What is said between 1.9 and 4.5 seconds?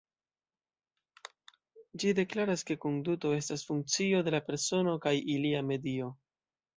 Ĝi deklaras ke konduto estas funkcio de la